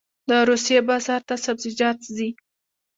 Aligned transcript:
د 0.29 0.31
روسیې 0.49 0.79
بازار 0.89 1.21
ته 1.27 1.35
سبزیجات 1.45 1.99
ځي 2.15 2.29